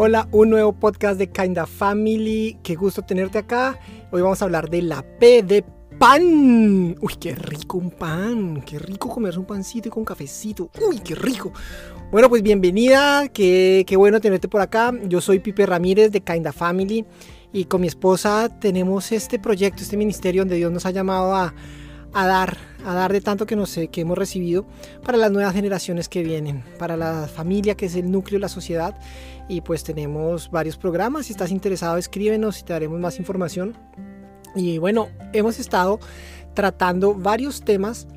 Hola, 0.00 0.28
un 0.30 0.50
nuevo 0.50 0.72
podcast 0.74 1.18
de 1.18 1.28
Kinda 1.28 1.66
Family. 1.66 2.56
Qué 2.62 2.76
gusto 2.76 3.02
tenerte 3.02 3.38
acá. 3.38 3.80
Hoy 4.12 4.22
vamos 4.22 4.40
a 4.40 4.44
hablar 4.44 4.70
de 4.70 4.80
la 4.80 5.02
P 5.02 5.42
de 5.42 5.64
pan. 5.98 6.94
Uy, 7.00 7.14
qué 7.18 7.34
rico 7.34 7.78
un 7.78 7.90
pan. 7.90 8.62
Qué 8.64 8.78
rico 8.78 9.08
comerse 9.08 9.40
un 9.40 9.44
pancito 9.44 9.88
y 9.88 9.90
con 9.90 10.04
cafecito. 10.04 10.70
Uy, 10.88 11.00
qué 11.00 11.16
rico. 11.16 11.52
Bueno, 12.12 12.28
pues 12.28 12.44
bienvenida. 12.44 13.26
Qué, 13.26 13.82
qué 13.88 13.96
bueno 13.96 14.20
tenerte 14.20 14.46
por 14.46 14.60
acá. 14.60 14.94
Yo 15.02 15.20
soy 15.20 15.40
Pipe 15.40 15.66
Ramírez 15.66 16.12
de 16.12 16.20
Kinda 16.20 16.52
Family. 16.52 17.04
Y 17.52 17.64
con 17.64 17.80
mi 17.80 17.88
esposa 17.88 18.56
tenemos 18.60 19.10
este 19.10 19.40
proyecto, 19.40 19.82
este 19.82 19.96
ministerio 19.96 20.42
donde 20.42 20.58
Dios 20.58 20.70
nos 20.70 20.86
ha 20.86 20.92
llamado 20.92 21.34
a 21.34 21.52
a 22.12 22.26
dar, 22.26 22.56
a 22.84 22.94
dar 22.94 23.12
de 23.12 23.20
tanto 23.20 23.46
que, 23.46 23.56
nos, 23.56 23.74
que 23.74 24.00
hemos 24.00 24.16
recibido 24.16 24.66
para 25.04 25.18
las 25.18 25.30
nuevas 25.30 25.54
generaciones 25.54 26.08
que 26.08 26.22
vienen, 26.22 26.64
para 26.78 26.96
la 26.96 27.28
familia 27.28 27.74
que 27.74 27.86
es 27.86 27.94
el 27.94 28.10
núcleo 28.10 28.38
de 28.38 28.42
la 28.42 28.48
sociedad. 28.48 28.98
Y 29.48 29.60
pues 29.60 29.84
tenemos 29.84 30.50
varios 30.50 30.76
programas, 30.76 31.26
si 31.26 31.32
estás 31.32 31.50
interesado 31.50 31.96
escríbenos 31.96 32.60
y 32.60 32.64
te 32.64 32.72
daremos 32.72 33.00
más 33.00 33.18
información. 33.18 33.76
Y 34.54 34.78
bueno, 34.78 35.08
hemos 35.32 35.58
estado 35.58 36.00
tratando 36.54 37.14
varios 37.14 37.62
temas 37.62 38.08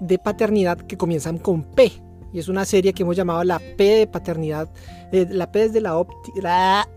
de 0.00 0.18
paternidad 0.18 0.78
que 0.78 0.96
comienzan 0.96 1.38
con 1.38 1.62
P. 1.62 1.92
Y 2.32 2.38
es 2.38 2.48
una 2.48 2.64
serie 2.64 2.92
que 2.92 3.02
hemos 3.02 3.16
llamado 3.16 3.42
la 3.44 3.58
P 3.58 3.84
de 3.84 4.06
paternidad, 4.06 4.68
la 5.12 5.50
P 5.50 5.58
desde 5.60 5.80
la 5.80 5.96
óptica, 5.96 6.88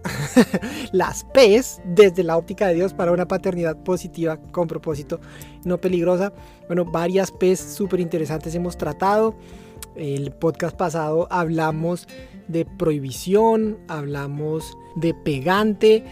las 0.92 1.24
P's 1.34 1.82
desde 1.86 2.24
la 2.24 2.38
óptica 2.38 2.68
de 2.68 2.76
Dios 2.76 2.94
para 2.94 3.12
una 3.12 3.28
paternidad 3.28 3.78
positiva 3.84 4.38
con 4.38 4.68
propósito, 4.68 5.20
no 5.66 5.80
peligrosa. 5.80 6.34
Bueno, 6.68 6.86
varias 6.86 7.32
P's 7.32 7.60
súper 7.60 8.00
interesantes 8.00 8.54
hemos 8.56 8.78
tratado. 8.78 9.36
El 9.96 10.32
podcast 10.32 10.76
pasado 10.76 11.28
hablamos 11.32 12.08
de 12.48 12.66
prohibición, 12.66 13.78
hablamos 13.88 14.78
de 14.96 15.14
pegante 15.14 16.04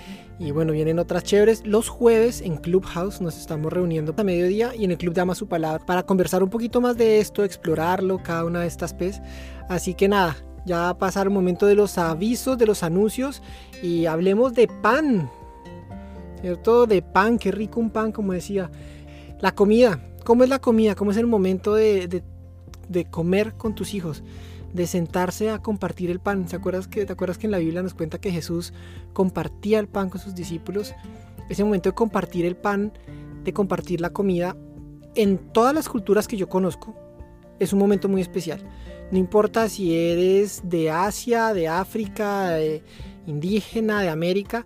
y 0.42 0.50
bueno, 0.50 0.73
vienen 0.73 0.97
otras 0.97 1.23
chéveres. 1.23 1.67
Los 1.67 1.88
jueves 1.88 2.42
en 2.42 2.58
Clubhouse 2.58 3.22
nos 3.22 3.38
estamos 3.38 3.72
reuniendo 3.72 4.16
a 4.17 4.23
mediodía 4.23 4.73
y 4.75 4.86
en 4.86 4.92
el 4.92 4.98
Club 4.98 5.14
de 5.14 5.22
Ama 5.22 5.36
Su 5.36 5.48
Palabra 5.48 5.86
para 5.86 6.03
conversar 6.03 6.42
un 6.42 6.50
poquito 6.50 6.81
más 6.81 6.98
de 6.98 7.20
esto, 7.20 7.44
explorarlo, 7.44 8.23
cada 8.23 8.44
una 8.45 8.61
de 8.61 8.67
estas 8.67 8.95
P's. 8.95 9.22
Así 9.70 9.94
que 9.94 10.08
nada, 10.08 10.36
ya 10.66 10.78
va 10.78 10.89
a 10.89 10.98
pasar 10.98 11.28
el 11.28 11.33
momento 11.33 11.67
de 11.67 11.75
los 11.75 12.00
avisos, 12.00 12.58
de 12.58 12.66
los 12.66 12.81
anuncios 12.81 13.44
y 13.83 14.08
hablemos 14.08 14.53
de 14.53 14.67
pan. 14.67 15.30
¿Cierto? 16.42 16.88
De 16.88 17.03
pan, 17.03 17.38
qué 17.38 17.52
rico 17.52 17.80
un 17.80 17.92
pan, 17.92 18.11
como 18.11 18.33
decía. 18.33 18.72
La 19.42 19.53
comida, 19.53 20.02
¿cómo 20.23 20.44
es 20.44 20.50
la 20.50 20.58
comida? 20.58 20.95
¿Cómo 20.95 21.11
es 21.11 21.17
el 21.17 21.28
momento 21.28 21.76
de, 21.76 22.23
de 22.89 23.05
comer 23.05 23.53
con 23.53 23.76
tus 23.76 23.94
hijos? 23.94 24.23
De 24.73 24.88
sentarse 24.88 25.50
a 25.50 25.59
compartir 25.59 26.09
el 26.09 26.19
pan. 26.19 26.45
¿Te 26.45 26.55
acuerdas, 26.55 26.88
que, 26.88 27.05
¿Te 27.05 27.14
acuerdas 27.14 27.38
que 27.38 27.47
en 27.47 27.52
la 27.52 27.58
Biblia 27.58 27.83
nos 27.83 27.94
cuenta 27.94 28.19
que 28.19 28.31
Jesús 28.31 28.73
compartía 29.14 29.80
el 29.80 29.88
pan 29.88 30.09
con 30.09 30.22
sus 30.22 30.36
discípulos? 30.36 30.94
Ese 31.50 31.64
momento 31.64 31.89
de 31.89 31.95
compartir 31.95 32.45
el 32.45 32.55
pan, 32.55 32.94
de 33.44 33.53
compartir 33.53 34.02
la 34.02 34.11
comida, 34.11 34.55
en 35.16 35.38
todas 35.38 35.73
las 35.75 35.89
culturas 35.89 36.27
que 36.27 36.38
yo 36.38 36.47
conozco, 36.47 36.95
es 37.59 37.73
un 37.73 37.80
momento 37.80 38.08
muy 38.08 38.22
especial. 38.22 38.64
No 39.11 39.17
importa 39.17 39.67
si 39.67 39.94
eres 39.94 40.61
de 40.64 40.89
Asia, 40.89 41.53
de 41.53 41.67
África, 41.67 42.52
de 42.52 42.81
indígena, 43.27 44.02
de 44.02 44.09
América, 44.09 44.66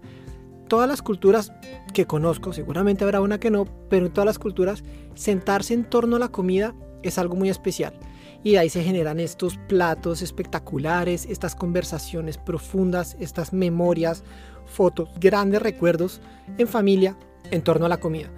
todas 0.68 0.88
las 0.88 1.02
culturas 1.02 1.52
que 1.94 2.06
conozco, 2.06 2.54
seguramente 2.54 3.04
habrá 3.04 3.22
una 3.22 3.40
que 3.40 3.50
no, 3.50 3.66
pero 3.90 4.06
en 4.06 4.14
todas 4.14 4.26
las 4.26 4.40
culturas, 4.40 4.84
sentarse 5.16 5.74
en 5.74 5.86
torno 5.86 6.18
a 6.18 6.20
la 6.20 6.30
comida 6.30 6.76
es 7.02 7.18
algo 7.18 7.36
muy 7.36 7.50
especial 7.50 8.00
y 8.46 8.52
de 8.52 8.60
ahí 8.60 8.70
se 8.70 8.84
generan 8.84 9.20
estos 9.20 9.58
platos 9.68 10.22
espectaculares, 10.22 11.26
estas 11.26 11.56
conversaciones 11.56 12.38
profundas, 12.38 13.18
estas 13.20 13.54
memorias, 13.54 14.24
fotos, 14.68 15.10
grandes 15.20 15.64
recuerdos 15.64 16.22
en 16.60 16.68
familia 16.68 17.18
en 17.50 17.64
torno 17.64 17.88
a 17.88 17.90
la 17.90 18.00
comida. 18.00 18.30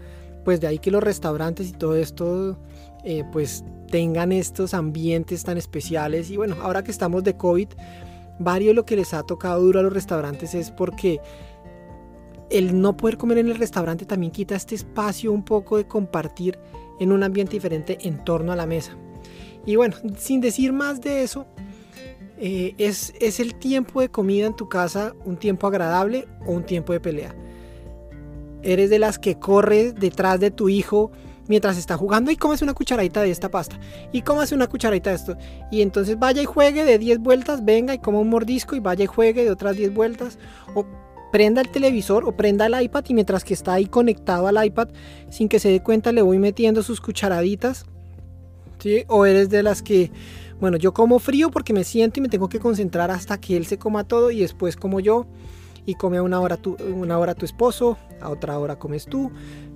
Pues 0.46 0.62
de 0.62 0.68
ahí 0.68 0.80
que 0.80 0.92
los 0.92 1.04
restaurantes 1.04 1.68
y 1.68 1.74
todo 1.74 1.98
esto 1.98 2.58
eh, 3.04 3.26
pues 3.34 3.66
tengan 3.92 4.32
estos 4.32 4.74
ambientes 4.74 5.44
tan 5.44 5.58
especiales 5.58 6.30
y 6.30 6.38
bueno, 6.38 6.56
ahora 6.62 6.86
que 6.86 6.92
estamos 6.92 7.26
de 7.26 7.36
COVID, 7.36 7.68
varios 8.40 8.76
lo 8.76 8.86
que 8.86 8.96
les 8.96 9.14
ha 9.14 9.24
tocado 9.24 9.62
duro 9.62 9.82
a 9.82 9.84
los 9.84 9.92
restaurantes 9.92 10.56
es 10.56 10.72
porque 10.72 11.20
el 12.50 12.80
no 12.80 12.96
poder 12.96 13.18
comer 13.18 13.40
en 13.40 13.50
el 13.50 13.56
restaurante 13.56 14.06
también 14.06 14.32
quita 14.32 14.56
este 14.56 14.74
espacio 14.74 15.34
un 15.34 15.44
poco 15.44 15.76
de 15.76 15.86
compartir 15.86 16.58
en 17.02 17.12
un 17.12 17.24
ambiente 17.24 17.58
diferente 17.58 17.98
en 18.04 18.24
torno 18.24 18.54
a 18.54 18.56
la 18.56 18.66
mesa. 18.66 18.98
Y 19.68 19.76
bueno, 19.76 19.98
sin 20.18 20.40
decir 20.40 20.72
más 20.72 21.02
de 21.02 21.24
eso, 21.24 21.46
eh, 22.40 22.74
es, 22.78 23.14
es 23.20 23.42
el 23.42 23.54
tiempo 23.54 24.00
de 24.00 24.10
comida 24.10 24.48
en 24.48 24.56
tu 24.56 24.70
casa 24.70 25.14
un 25.26 25.36
tiempo 25.36 25.68
agradable 25.68 26.26
o 26.46 26.54
un 26.54 26.64
tiempo 26.64 26.94
de 26.94 27.02
pelea. 27.02 27.36
Eres 28.64 28.90
de 28.90 28.98
las 28.98 29.20
que 29.20 29.38
corres 29.38 29.94
detrás 29.94 30.40
de 30.40 30.52
tu 30.52 30.70
hijo 30.70 31.12
mientras 31.50 31.78
está 31.78 31.98
jugando 31.98 32.32
y 32.32 32.38
comes 32.38 32.62
una 32.62 32.74
cucharadita 32.74 33.22
de 33.22 33.30
esta 33.30 33.50
pasta 33.50 33.78
y 34.14 34.22
comas 34.22 34.54
una 34.54 34.68
cucharadita 34.68 35.10
de 35.10 35.18
esto. 35.18 35.38
Y 35.70 35.82
entonces 35.82 36.18
vaya 36.18 36.42
y 36.42 36.46
juegue 36.46 36.86
de 36.86 36.98
10 36.98 37.20
vueltas, 37.20 37.66
venga 37.66 37.94
y 37.94 38.00
coma 38.00 38.20
un 38.20 38.30
mordisco 38.30 38.74
y 38.78 38.80
vaya 38.80 39.04
y 39.04 39.08
juegue 39.08 39.44
de 39.44 39.52
otras 39.52 39.76
10 39.76 39.94
vueltas. 39.94 40.40
O 40.76 40.86
prenda 41.34 41.60
el 41.60 41.68
televisor 41.68 42.24
o 42.24 42.38
prenda 42.38 42.68
el 42.68 42.82
iPad 42.82 43.04
y 43.10 43.14
mientras 43.14 43.44
que 43.44 43.54
está 43.54 43.74
ahí 43.74 43.88
conectado 43.88 44.48
al 44.48 44.66
iPad 44.66 44.88
sin 45.30 45.50
que 45.50 45.60
se 45.60 45.68
dé 45.68 45.84
cuenta 45.84 46.14
le 46.14 46.22
voy 46.22 46.40
metiendo 46.40 46.84
sus 46.84 47.02
cucharaditas 47.02 47.86
o 49.08 49.26
eres 49.26 49.50
de 49.50 49.64
las 49.64 49.82
que, 49.82 50.12
bueno, 50.60 50.78
yo 50.78 50.94
como 50.94 51.20
frío 51.20 51.50
porque 51.52 51.74
me 51.74 51.84
siento 51.84 52.20
y 52.20 52.24
me 52.24 52.30
tengo 52.30 52.50
que 52.50 52.60
concentrar 52.60 53.12
hasta 53.12 53.40
que 53.40 53.58
él 53.58 53.66
se 53.66 53.78
coma 53.78 54.04
todo 54.04 54.32
y 54.32 54.42
después 54.42 54.76
como 54.76 55.00
yo 55.00 55.26
y 55.86 55.96
come 55.96 56.18
a 56.18 56.24
una 56.24 56.40
hora 56.40 56.58
tu, 56.58 56.76
una 56.94 57.18
hora 57.18 57.34
tu 57.34 57.46
esposo, 57.46 57.98
a 58.22 58.30
otra 58.30 58.60
hora 58.60 58.78
comes 58.78 59.06
tú, 59.06 59.32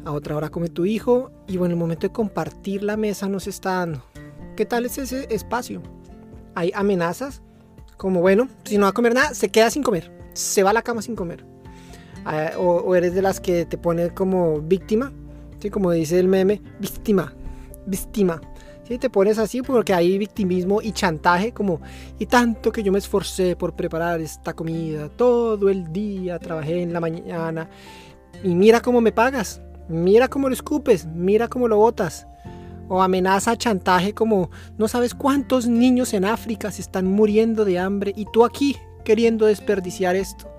a 0.05 0.11
otra 0.11 0.35
hora 0.35 0.49
come 0.49 0.67
tu 0.67 0.85
hijo 0.85 1.31
y 1.47 1.57
bueno, 1.57 1.73
el 1.73 1.79
momento 1.79 2.07
de 2.07 2.13
compartir 2.13 2.83
la 2.83 2.97
mesa 2.97 3.29
nos 3.29 3.47
está 3.47 3.77
dando. 3.77 4.03
¿Qué 4.55 4.65
tal 4.65 4.85
es 4.85 4.97
ese 4.97 5.27
espacio? 5.33 5.81
Hay 6.53 6.71
amenazas 6.75 7.41
como, 7.97 8.19
bueno, 8.19 8.49
si 8.65 8.77
no 8.77 8.83
va 8.83 8.89
a 8.89 8.93
comer 8.93 9.13
nada, 9.13 9.33
se 9.33 9.49
queda 9.49 9.69
sin 9.69 9.83
comer, 9.83 10.11
se 10.33 10.63
va 10.63 10.71
a 10.71 10.73
la 10.73 10.81
cama 10.81 11.01
sin 11.01 11.15
comer. 11.15 11.45
Ah, 12.25 12.51
o, 12.57 12.93
eres 12.95 13.15
de 13.15 13.21
las 13.21 13.39
que 13.39 13.65
te 13.65 13.77
pone 13.77 14.13
como 14.13 14.59
víctima, 14.59 15.13
¿sí? 15.59 15.69
como 15.69 15.91
dice 15.91 16.19
el 16.19 16.27
meme, 16.27 16.61
víctima, 16.79 17.33
víctima 17.85 18.41
te 18.97 19.09
pones 19.09 19.37
así 19.37 19.61
porque 19.61 19.93
hay 19.93 20.17
victimismo 20.17 20.81
y 20.81 20.91
chantaje 20.91 21.53
como, 21.53 21.81
y 22.19 22.25
tanto 22.25 22.71
que 22.71 22.83
yo 22.83 22.91
me 22.91 22.99
esforcé 22.99 23.55
por 23.55 23.73
preparar 23.73 24.19
esta 24.21 24.53
comida, 24.53 25.09
todo 25.09 25.69
el 25.69 25.91
día 25.93 26.39
trabajé 26.39 26.81
en 26.81 26.93
la 26.93 26.99
mañana, 26.99 27.69
y 28.43 28.55
mira 28.55 28.81
cómo 28.81 29.01
me 29.01 29.11
pagas, 29.11 29.61
mira 29.87 30.27
cómo 30.27 30.49
lo 30.49 30.53
escupes, 30.53 31.05
mira 31.05 31.47
cómo 31.47 31.67
lo 31.67 31.77
botas. 31.77 32.27
O 32.87 33.01
amenaza, 33.01 33.55
chantaje 33.55 34.13
como, 34.13 34.49
no 34.77 34.89
sabes 34.89 35.15
cuántos 35.15 35.65
niños 35.65 36.13
en 36.13 36.25
África 36.25 36.71
se 36.71 36.81
están 36.81 37.05
muriendo 37.05 37.63
de 37.63 37.79
hambre 37.79 38.11
y 38.17 38.25
tú 38.33 38.43
aquí 38.43 38.75
queriendo 39.05 39.45
desperdiciar 39.45 40.17
esto. 40.17 40.51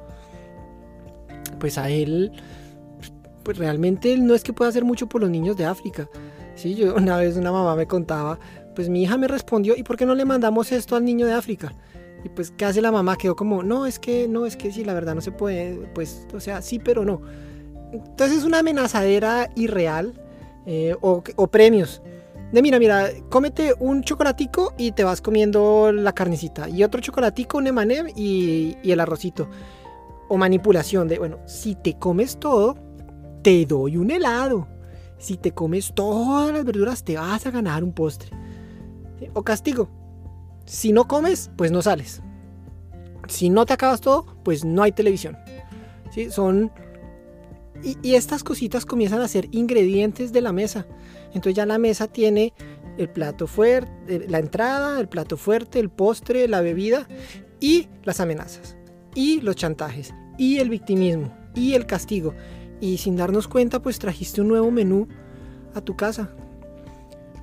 Pues 1.59 1.77
a 1.77 1.91
él, 1.91 2.33
pues 3.43 3.59
realmente 3.59 4.15
él 4.15 4.27
no 4.27 4.35
es 4.35 4.43
que 4.43 4.55
pueda 4.55 4.71
hacer 4.71 4.85
mucho 4.85 5.09
por 5.09 5.21
los 5.21 5.29
niños 5.29 5.59
de 5.59 5.67
África 5.67 6.09
Sí, 6.55 6.75
yo 6.75 6.95
una 6.97 7.17
vez 7.19 7.37
una 7.37 7.53
mamá 7.53 7.77
me 7.77 7.87
contaba, 7.87 8.39
pues 8.75 8.89
mi 8.89 9.03
hija 9.03 9.17
me 9.17 9.29
respondió, 9.29 9.75
¿y 9.77 9.83
por 9.83 9.97
qué 9.97 10.07
no 10.07 10.15
le 10.15 10.25
mandamos 10.25 10.73
esto 10.73 10.97
al 10.97 11.05
niño 11.05 11.27
de 11.27 11.33
África? 11.33 11.73
Y 12.25 12.29
pues, 12.29 12.53
¿qué 12.53 12.65
hace 12.65 12.81
la 12.81 12.93
mamá? 12.93 13.17
Quedó 13.17 13.35
como, 13.35 13.63
no, 13.63 13.85
es 13.87 13.99
que, 13.99 14.29
no, 14.29 14.47
es 14.47 14.57
que 14.57 14.71
sí, 14.71 14.85
la 14.85 14.95
verdad 14.95 15.15
no 15.15 15.21
se 15.21 15.33
puede, 15.33 15.75
pues, 15.95 16.27
o 16.33 16.41
sea, 16.41 16.63
sí, 16.63 16.79
pero 16.79 17.05
no. 17.05 17.21
Entonces 17.93 18.39
es 18.39 18.45
una 18.45 18.61
amenazadera 18.61 19.51
irreal 19.57 20.15
eh, 20.67 20.95
o, 21.01 21.23
premios. 21.49 22.01
De 22.53 22.63
mira, 22.63 22.79
mira, 22.79 23.09
cómete 23.29 23.75
un 23.79 24.03
chocolatico 24.03 24.75
y 24.79 24.93
te 24.93 25.05
vas 25.05 25.21
comiendo 25.21 25.91
la 25.91 26.13
carnecita. 26.13 26.69
Y 26.69 26.85
otro 26.85 27.01
chocolatico, 27.01 27.59
un 27.59 27.67
emanem 27.67 28.09
y, 28.15 28.77
y 28.83 28.93
el 28.93 29.01
arrocito. 29.01 29.49
O 30.29 30.37
manipulación 30.37 31.09
de, 31.09 31.19
bueno, 31.19 31.39
si 31.47 31.75
te 31.75 31.99
comes 31.99 32.39
todo, 32.39 32.77
te 33.43 33.67
doy 33.67 33.97
un 33.97 34.11
helado 34.11 34.69
si 35.23 35.37
te 35.37 35.53
comes 35.53 35.93
todas 35.95 36.53
las 36.53 36.65
verduras 36.65 37.05
te 37.05 37.17
vas 37.17 37.47
a 37.47 37.53
ganar 37.53 37.85
un 37.85 37.93
postre. 37.93 38.31
O 39.35 39.45
castigo. 39.45 39.89
Si 40.67 40.93
no 40.93 41.07
comes, 41.07 41.51
pues 41.57 41.71
no 41.71 41.81
sales. 41.81 42.21
Si 43.29 43.49
no 43.49 43.65
te 43.65 43.73
acabas 43.73 44.01
todo, 44.01 44.27
pues 44.43 44.65
no 44.65 44.83
hay 44.83 44.93
televisión. 44.93 45.39
¿Sí? 46.11 46.31
Son... 46.31 46.73
Y, 47.85 48.15
estas 48.15 48.43
cositas 48.45 48.85
comienzan 48.85 49.21
a 49.21 49.29
ser 49.29 49.49
ingredientes 49.53 50.33
de 50.33 50.41
la 50.41 50.53
mesa. 50.53 50.87
Entonces 51.27 51.55
ya 51.55 51.67
la 51.67 51.79
mesa 51.79 52.09
tiene 52.09 52.53
el 52.99 53.09
plato 53.09 53.47
fuerte, 53.47 53.91
eh, 54.09 54.27
la 54.29 54.39
entrada, 54.39 55.01
el 55.01 55.09
plato 55.09 55.37
fuerte, 55.37 55.79
el 55.79 55.89
postre, 55.89 56.47
la 56.49 56.61
bebida 56.61 57.07
y 57.61 57.89
las 58.03 58.19
amenazas. 58.19 58.77
Y 59.15 59.41
los 59.41 59.55
chantajes. 59.55 60.13
Y 60.37 60.59
el 60.59 60.69
victimismo. 60.69 61.33
Y 61.55 61.75
el 61.75 61.87
castigo 61.87 62.35
y 62.83 62.99
sin 62.99 63.15
darnos 63.15 63.47
cuenta 63.47 63.81
pues 63.81 64.01
trajiste 64.01 64.41
un 64.41 64.49
nuevo 64.49 64.73
menú 64.73 65.07
a 65.73 65.81
tu 65.81 65.95
casa. 65.95 66.31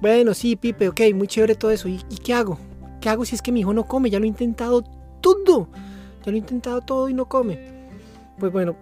Bueno, 0.01 0.33
sí, 0.33 0.57
Pipe, 0.57 0.89
ok, 0.89 0.99
muy 1.15 1.27
chévere 1.27 1.55
todo 1.55 1.71
eso. 1.71 1.87
¿Y, 1.87 1.97
qué 2.21 2.33
hago? 2.33 2.59
¿Qué 2.99 3.07
hago 3.07 3.23
si 3.23 3.35
es 3.35 3.41
que 3.41 3.53
mi 3.53 3.61
hijo 3.61 3.73
no 3.73 3.85
come? 3.85 4.09
Ya 4.09 4.19
lo 4.19 4.25
he 4.25 4.27
intentado 4.27 4.83
todo. 5.21 5.69
Ya 6.25 6.31
lo 6.31 6.35
he 6.35 6.39
intentado 6.39 6.81
todo 6.81 7.07
y 7.07 7.13
no 7.13 7.29
come. 7.29 7.57
Pues 8.37 8.51
bueno, 8.51 8.75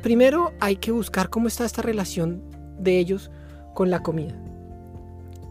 primero 0.00 0.52
hay 0.60 0.76
que 0.76 0.92
buscar 0.92 1.28
cómo 1.28 1.48
está 1.48 1.64
esta 1.64 1.82
relación 1.82 2.40
de 2.78 2.98
ellos 2.98 3.32
con 3.74 3.90
la 3.90 4.00
comida. 4.00 4.40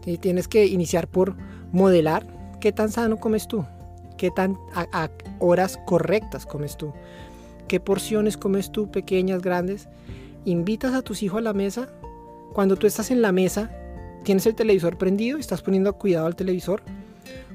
Y 0.06 0.16
tienes 0.16 0.48
que 0.48 0.64
iniciar 0.64 1.06
por 1.06 1.36
modelar 1.70 2.26
qué 2.60 2.72
tan 2.72 2.90
sano 2.90 3.18
comes 3.18 3.46
tú, 3.46 3.66
qué 4.16 4.30
tan 4.30 4.56
a, 4.74 5.10
horas 5.38 5.78
correctas 5.84 6.46
comes 6.46 6.78
tú, 6.78 6.94
qué 7.68 7.78
porciones 7.78 8.38
comes 8.38 8.72
tú, 8.72 8.90
pequeñas, 8.90 9.42
grandes. 9.42 9.86
Invitas 10.44 10.94
a 10.94 11.02
tus 11.02 11.22
hijos 11.22 11.38
a 11.38 11.42
la 11.42 11.52
mesa. 11.52 11.88
Cuando 12.52 12.76
tú 12.76 12.86
estás 12.86 13.10
en 13.10 13.22
la 13.22 13.32
mesa, 13.32 13.70
tienes 14.24 14.46
el 14.46 14.54
televisor 14.54 14.96
prendido 14.98 15.38
estás 15.38 15.62
poniendo 15.62 15.92
cuidado 15.94 16.26
al 16.26 16.36
televisor. 16.36 16.82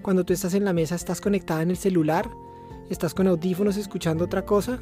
Cuando 0.01 0.23
tú 0.23 0.33
estás 0.33 0.53
en 0.53 0.65
la 0.65 0.73
mesa, 0.73 0.95
estás 0.95 1.19
conectada 1.19 1.61
en 1.61 1.71
el 1.71 1.77
celular, 1.77 2.29
estás 2.89 3.13
con 3.13 3.27
audífonos 3.27 3.77
escuchando 3.77 4.25
otra 4.25 4.45
cosa. 4.45 4.79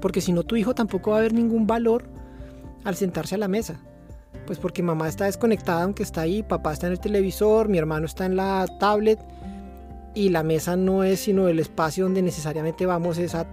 Porque 0.00 0.20
si 0.20 0.32
no, 0.32 0.42
tu 0.42 0.56
hijo 0.56 0.74
tampoco 0.74 1.12
va 1.12 1.18
a 1.18 1.22
ver 1.22 1.32
ningún 1.32 1.66
valor 1.66 2.04
al 2.84 2.96
sentarse 2.96 3.36
a 3.36 3.38
la 3.38 3.48
mesa. 3.48 3.80
Pues 4.46 4.58
porque 4.58 4.82
mamá 4.82 5.08
está 5.08 5.26
desconectada 5.26 5.84
aunque 5.84 6.02
está 6.02 6.22
ahí, 6.22 6.42
papá 6.42 6.72
está 6.72 6.86
en 6.86 6.94
el 6.94 7.00
televisor, 7.00 7.68
mi 7.68 7.78
hermano 7.78 8.06
está 8.06 8.26
en 8.26 8.36
la 8.36 8.66
tablet 8.78 9.20
y 10.14 10.30
la 10.30 10.42
mesa 10.42 10.76
no 10.76 11.04
es 11.04 11.20
sino 11.20 11.46
el 11.46 11.60
espacio 11.60 12.04
donde 12.04 12.22
necesariamente 12.22 12.86
vamos 12.86 13.18
a 13.34 13.46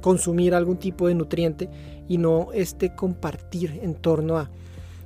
consumir 0.00 0.54
algún 0.54 0.78
tipo 0.78 1.08
de 1.08 1.14
nutriente 1.14 1.68
y 2.08 2.18
no 2.18 2.48
este 2.52 2.94
compartir 2.94 3.78
en 3.82 3.94
torno 3.94 4.38
a. 4.38 4.50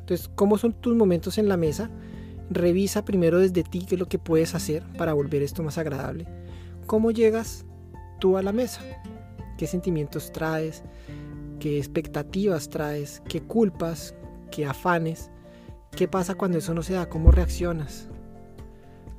Entonces, 0.01 0.31
¿cómo 0.35 0.57
son 0.59 0.73
tus 0.73 0.97
momentos 0.97 1.39
en 1.39 1.49
la 1.49 1.57
mesa? 1.57 1.91
Revisa 2.51 3.05
primero 3.05 3.39
desde 3.39 3.63
ti 3.63 3.85
qué 3.87 3.97
es 3.97 4.01
lo 4.01 4.09
que 4.09 4.19
puedes 4.19 4.55
hacer 4.55 4.83
para 4.97 5.13
volver 5.13 5.43
esto 5.43 5.63
más 5.63 5.79
agradable. 5.79 6.27
¿Cómo 6.87 7.11
llegas 7.11 7.65
tú 8.21 8.37
a 8.37 8.43
la 8.43 8.53
mesa? 8.53 8.81
¿Qué 9.59 9.67
sentimientos 9.67 10.33
traes? 10.33 10.83
¿Qué 11.61 11.79
expectativas 11.79 12.69
traes? 12.69 13.23
¿Qué 13.29 13.41
culpas? 13.41 14.15
¿Qué 14.51 14.67
afanes? 14.67 15.31
¿Qué 15.93 16.09
pasa 16.09 16.35
cuando 16.35 16.59
eso 16.59 16.75
no 16.75 16.83
se 16.83 16.95
da? 16.95 17.09
¿Cómo 17.09 17.31
reaccionas? 17.31 18.09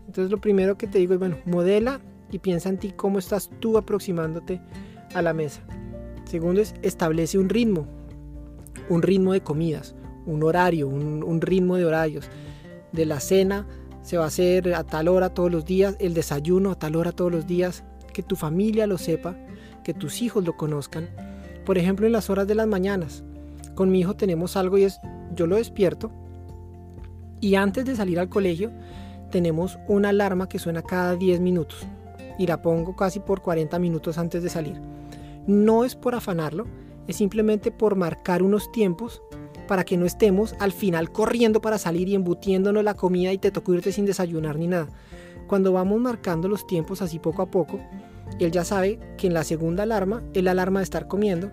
Entonces 0.07 0.31
lo 0.31 0.41
primero 0.41 0.77
que 0.77 0.87
te 0.87 0.99
digo 0.99 1.13
es, 1.13 1.19
bueno, 1.19 1.37
modela 1.45 2.01
y 2.31 2.39
piensa 2.39 2.69
en 2.69 2.77
ti 2.77 2.91
cómo 2.91 3.19
estás 3.19 3.49
tú 3.59 3.77
aproximándote 3.77 4.61
a 5.13 5.21
la 5.21 5.33
mesa. 5.33 5.61
Segundo 6.33 6.61
es, 6.61 6.73
establece 6.81 7.37
un 7.37 7.47
ritmo, 7.47 7.85
un 8.89 9.03
ritmo 9.03 9.33
de 9.33 9.41
comidas, 9.41 9.93
un 10.25 10.41
horario, 10.41 10.87
un, 10.87 11.41
ritmo 11.41 11.75
de 11.75 11.85
horarios. 11.85 12.27
De 12.91 13.05
la 13.05 13.19
cena 13.19 13.67
se 14.01 14.17
va 14.17 14.23
a 14.23 14.27
hacer 14.29 14.73
a 14.73 14.83
tal 14.83 15.09
hora 15.09 15.29
todos 15.29 15.51
los 15.51 15.63
días, 15.63 15.95
el 15.99 16.15
desayuno 16.15 16.71
a 16.71 16.79
tal 16.79 16.95
hora 16.95 17.11
todos 17.11 17.31
los 17.31 17.45
días, 17.45 17.83
que 18.13 18.23
tu 18.23 18.35
familia 18.35 18.87
lo 18.87 18.97
sepa, 18.97 19.37
que 19.83 19.93
tus 19.93 20.23
hijos 20.23 20.43
lo 20.43 20.57
conozcan. 20.57 21.07
Por 21.67 21.77
ejemplo, 21.77 22.07
en 22.07 22.13
las 22.13 22.31
horas 22.31 22.47
de 22.47 22.55
las 22.55 22.65
mañanas, 22.65 23.23
con 23.75 23.91
mi 23.91 23.99
hijo 23.99 24.15
tenemos 24.15 24.57
algo 24.57 24.79
y 24.79 24.85
es, 24.85 24.99
yo 25.35 25.45
lo 25.45 25.57
despierto 25.57 26.11
y 27.41 27.53
antes 27.53 27.85
de 27.85 27.95
salir 27.95 28.19
al 28.19 28.29
colegio 28.29 28.71
tenemos 29.29 29.77
una 29.87 30.09
alarma 30.09 30.49
que 30.49 30.57
suena 30.57 30.81
cada 30.81 31.15
10 31.15 31.41
minutos 31.41 31.85
y 32.39 32.47
la 32.47 32.63
pongo 32.63 32.95
casi 32.95 33.19
por 33.19 33.43
40 33.43 33.77
minutos 33.77 34.17
antes 34.17 34.41
de 34.41 34.49
salir. 34.49 34.81
No 35.47 35.83
es 35.83 35.95
por 35.95 36.15
afanarlo, 36.15 36.65
es 37.07 37.17
simplemente 37.17 37.71
por 37.71 37.95
marcar 37.95 38.43
unos 38.43 38.71
tiempos 38.71 39.21
para 39.67 39.83
que 39.83 39.97
no 39.97 40.05
estemos 40.05 40.55
al 40.59 40.71
final 40.71 41.11
corriendo 41.11 41.61
para 41.61 41.77
salir 41.77 42.07
y 42.09 42.15
embutiéndonos 42.15 42.83
la 42.83 42.93
comida 42.93 43.31
y 43.31 43.37
te 43.37 43.51
tocó 43.51 43.73
irte 43.73 43.91
sin 43.91 44.05
desayunar 44.05 44.57
ni 44.57 44.67
nada. 44.67 44.87
Cuando 45.47 45.73
vamos 45.73 45.99
marcando 45.99 46.47
los 46.47 46.65
tiempos 46.65 47.01
así 47.01 47.19
poco 47.19 47.41
a 47.41 47.51
poco, 47.51 47.79
él 48.39 48.51
ya 48.51 48.63
sabe 48.63 48.99
que 49.17 49.27
en 49.27 49.33
la 49.33 49.43
segunda 49.43 49.83
alarma 49.83 50.23
es 50.33 50.43
la 50.43 50.51
alarma 50.51 50.79
de 50.79 50.85
estar 50.85 51.07
comiendo 51.07 51.51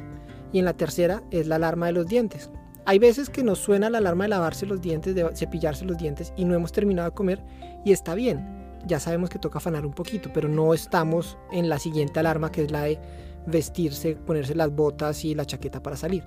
y 0.53 0.59
en 0.59 0.65
la 0.65 0.75
tercera 0.75 1.23
es 1.31 1.47
la 1.47 1.57
alarma 1.57 1.87
de 1.87 1.93
los 1.93 2.07
dientes. 2.07 2.51
Hay 2.87 2.99
veces 2.99 3.29
que 3.29 3.43
nos 3.43 3.59
suena 3.59 3.91
la 3.91 3.99
alarma 3.99 4.25
de 4.25 4.31
lavarse 4.31 4.67
los 4.67 4.81
dientes, 4.81 5.15
de 5.15 5.29
cepillarse 5.35 5.85
los 5.85 5.99
dientes 5.99 6.33
y 6.37 6.45
no 6.45 6.55
hemos 6.55 6.73
terminado 6.73 7.11
de 7.11 7.15
comer 7.15 7.45
y 7.85 7.93
está 7.93 8.15
bien. 8.15 8.59
Ya 8.87 8.99
sabemos 8.99 9.29
que 9.29 9.39
toca 9.39 9.59
afanar 9.59 9.85
un 9.85 9.93
poquito, 9.93 10.31
pero 10.33 10.49
no 10.49 10.73
estamos 10.73 11.37
en 11.53 11.69
la 11.69 11.79
siguiente 11.79 12.19
alarma 12.19 12.51
que 12.51 12.65
es 12.65 12.71
la 12.71 12.83
de 12.83 12.99
vestirse, 13.47 14.17
ponerse 14.17 14.55
las 14.55 14.75
botas 14.75 15.25
y 15.25 15.35
la 15.35 15.47
chaqueta 15.47 15.83
para 15.83 15.97
salir. 15.97 16.23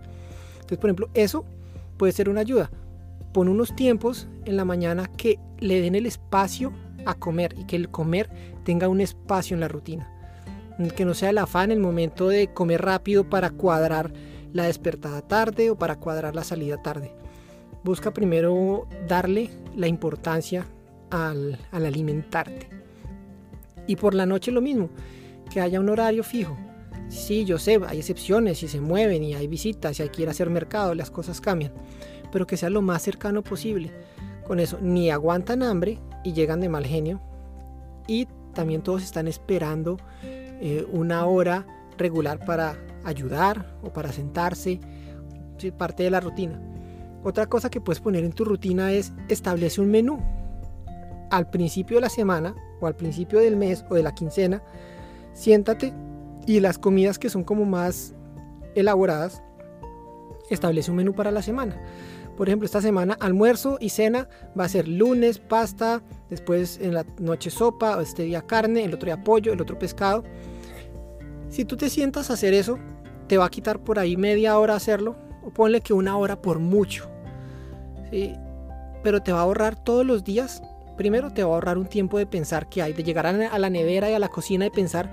Entonces, 0.55 0.77
por 0.77 0.89
ejemplo, 0.89 1.09
eso 1.13 1.45
puede 1.97 2.13
ser 2.13 2.29
una 2.29 2.41
ayuda. 2.41 2.69
Pon 3.33 3.47
unos 3.47 3.75
tiempos 3.75 4.27
en 4.45 4.57
la 4.57 4.65
mañana 4.65 5.09
que 5.17 5.39
le 5.59 5.81
den 5.81 5.95
el 5.95 6.05
espacio 6.05 6.71
a 7.05 7.15
comer 7.15 7.55
y 7.57 7.65
que 7.65 7.75
el 7.75 7.89
comer 7.89 8.29
tenga 8.63 8.87
un 8.87 9.01
espacio 9.01 9.55
en 9.55 9.61
la 9.61 9.67
rutina. 9.67 10.09
Que 10.95 11.05
no 11.05 11.13
sea 11.13 11.29
el 11.29 11.37
afán 11.37 11.71
el 11.71 11.79
momento 11.79 12.29
de 12.29 12.47
comer 12.47 12.81
rápido 12.81 13.29
para 13.29 13.51
cuadrar 13.51 14.11
la 14.53 14.63
despertada 14.63 15.21
tarde 15.21 15.69
o 15.69 15.77
para 15.77 15.99
cuadrar 15.99 16.35
la 16.35 16.43
salida 16.43 16.81
tarde. 16.81 17.11
Busca 17.83 18.11
primero 18.11 18.87
darle 19.07 19.49
la 19.75 19.87
importancia 19.87 20.65
al, 21.09 21.59
alimentarte. 21.71 22.69
Y 23.87 23.97
por 23.97 24.13
la 24.13 24.25
noche 24.25 24.51
lo 24.51 24.61
mismo, 24.61 24.89
que 25.51 25.59
haya 25.59 25.79
un 25.79 25.89
horario 25.89 26.23
fijo. 26.23 26.57
Sí, 27.09 27.45
yo 27.45 27.59
sé, 27.59 27.79
hay 27.87 27.99
excepciones 27.99 28.63
y 28.63 28.67
se 28.67 28.81
mueven 28.81 29.23
y 29.23 29.35
hay 29.35 29.47
visitas 29.47 29.99
y 29.99 30.03
hay 30.03 30.09
que 30.09 30.23
ir 30.23 30.27
a 30.27 30.31
hacer 30.31 30.49
mercado, 30.49 30.95
las 30.95 31.11
cosas 31.11 31.41
cambian. 31.41 31.71
Pero 32.31 32.47
que 32.47 32.57
sea 32.57 32.69
lo 32.69 32.81
más 32.81 33.01
cercano 33.01 33.43
posible. 33.43 33.91
Con 34.45 34.59
eso, 34.59 34.79
ni 34.81 35.09
aguantan 35.09 35.63
hambre 35.63 35.99
y 36.23 36.33
llegan 36.33 36.59
de 36.59 36.69
mal 36.69 36.85
genio. 36.85 37.21
Y 38.07 38.27
también 38.53 38.81
todos 38.81 39.03
están 39.03 39.27
esperando 39.27 39.97
eh, 40.23 40.85
una 40.91 41.25
hora 41.25 41.65
regular 41.97 42.43
para 42.45 42.77
ayudar 43.03 43.77
o 43.83 43.91
para 43.91 44.11
sentarse. 44.11 44.79
parte 45.77 46.03
de 46.03 46.09
la 46.09 46.19
rutina. 46.19 46.59
Otra 47.23 47.45
cosa 47.45 47.69
que 47.69 47.79
puedes 47.79 48.01
poner 48.01 48.25
en 48.25 48.33
tu 48.33 48.43
rutina 48.43 48.91
es 48.91 49.13
establece 49.29 49.79
un 49.79 49.91
menú 49.91 50.19
al 51.33 51.49
principio 51.49 51.97
de 51.97 52.01
la 52.01 52.09
semana 52.09 52.53
o 52.79 52.85
al 52.85 52.95
principio 52.95 53.39
del 53.39 53.55
mes 53.55 53.83
o 53.89 53.95
de 53.95 54.03
la 54.03 54.13
quincena, 54.13 54.61
siéntate 55.33 55.91
y 56.45 56.59
las 56.59 56.77
comidas 56.77 57.19
que 57.19 57.29
son 57.29 57.43
como 57.43 57.65
más 57.65 58.13
elaboradas, 58.75 59.41
establece 60.49 60.91
un 60.91 60.97
menú 60.97 61.13
para 61.13 61.31
la 61.31 61.41
semana. 61.41 61.79
Por 62.37 62.49
ejemplo, 62.49 62.65
esta 62.65 62.81
semana 62.81 63.15
almuerzo 63.19 63.77
y 63.79 63.89
cena 63.89 64.27
va 64.59 64.65
a 64.65 64.69
ser 64.69 64.87
lunes 64.87 65.37
pasta, 65.37 66.01
después 66.29 66.79
en 66.81 66.95
la 66.95 67.05
noche 67.19 67.51
sopa, 67.51 68.01
este 68.01 68.23
día 68.23 68.41
carne, 68.41 68.83
el 68.83 68.93
otro 68.93 69.05
día 69.05 69.23
pollo, 69.23 69.53
el 69.53 69.61
otro 69.61 69.77
pescado. 69.77 70.23
Si 71.49 71.63
tú 71.63 71.77
te 71.77 71.89
sientas 71.89 72.29
a 72.29 72.33
hacer 72.33 72.55
eso, 72.55 72.79
te 73.27 73.37
va 73.37 73.45
a 73.45 73.49
quitar 73.49 73.79
por 73.83 73.99
ahí 73.99 74.17
media 74.17 74.57
hora 74.57 74.75
hacerlo, 74.75 75.15
o 75.43 75.51
ponle 75.51 75.81
que 75.81 75.93
una 75.93 76.17
hora 76.17 76.41
por 76.41 76.57
mucho. 76.57 77.07
Pero 79.03 79.21
te 79.21 79.31
va 79.31 79.39
a 79.39 79.43
ahorrar 79.43 79.83
todos 79.83 80.05
los 80.05 80.23
días 80.23 80.63
Primero 80.97 81.31
te 81.31 81.43
va 81.43 81.51
a 81.51 81.53
ahorrar 81.55 81.77
un 81.77 81.87
tiempo 81.87 82.17
de 82.17 82.25
pensar 82.25 82.69
qué 82.69 82.81
hay, 82.81 82.93
de 82.93 83.03
llegar 83.03 83.25
a 83.25 83.59
la 83.59 83.69
nevera 83.69 84.09
y 84.09 84.13
a 84.13 84.19
la 84.19 84.29
cocina 84.29 84.65
y 84.65 84.69
pensar, 84.69 85.11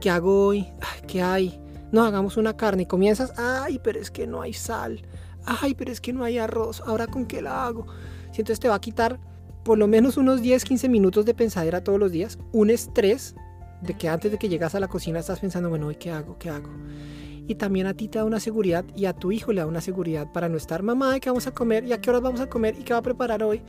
¿qué 0.00 0.10
hago 0.10 0.46
hoy? 0.46 0.66
¿Qué 1.06 1.22
hay? 1.22 1.60
No, 1.92 2.04
hagamos 2.04 2.36
una 2.36 2.56
carne 2.56 2.82
y 2.82 2.86
comienzas, 2.86 3.32
ay, 3.38 3.80
pero 3.82 3.98
es 3.98 4.10
que 4.10 4.26
no 4.26 4.42
hay 4.42 4.52
sal, 4.52 5.02
ay, 5.44 5.74
pero 5.74 5.90
es 5.90 6.00
que 6.00 6.12
no 6.12 6.24
hay 6.24 6.38
arroz, 6.38 6.82
ahora 6.86 7.06
con 7.06 7.26
qué 7.26 7.40
la 7.40 7.66
hago. 7.66 7.86
Si 8.32 8.42
entonces 8.42 8.60
te 8.60 8.68
va 8.68 8.74
a 8.74 8.80
quitar 8.80 9.18
por 9.64 9.78
lo 9.78 9.86
menos 9.86 10.16
unos 10.16 10.42
10, 10.42 10.64
15 10.64 10.88
minutos 10.88 11.24
de 11.24 11.34
pensadera 11.34 11.82
todos 11.82 11.98
los 11.98 12.12
días, 12.12 12.38
un 12.52 12.70
estrés 12.70 13.34
de 13.82 13.94
que 13.94 14.08
antes 14.08 14.32
de 14.32 14.38
que 14.38 14.48
llegas 14.48 14.74
a 14.74 14.80
la 14.80 14.88
cocina 14.88 15.18
estás 15.18 15.40
pensando, 15.40 15.68
bueno, 15.68 15.86
hoy 15.86 15.96
qué 15.96 16.10
hago, 16.10 16.38
qué 16.38 16.50
hago. 16.50 16.70
Y 17.46 17.54
también 17.54 17.86
a 17.86 17.94
ti 17.94 18.08
te 18.08 18.18
da 18.18 18.24
una 18.24 18.40
seguridad 18.40 18.84
y 18.94 19.06
a 19.06 19.14
tu 19.14 19.32
hijo 19.32 19.52
le 19.52 19.60
da 19.60 19.66
una 19.66 19.80
seguridad 19.80 20.30
para 20.32 20.48
no 20.48 20.56
estar, 20.56 20.82
mamá, 20.82 21.18
¿qué 21.20 21.30
vamos 21.30 21.46
a 21.46 21.52
comer? 21.52 21.84
¿Y 21.84 21.92
a 21.92 22.00
qué 22.00 22.10
horas 22.10 22.22
vamos 22.22 22.40
a 22.40 22.48
comer? 22.48 22.78
¿Y 22.78 22.82
qué 22.82 22.92
va 22.92 22.98
a 22.98 23.02
preparar 23.02 23.42
hoy? 23.42 23.62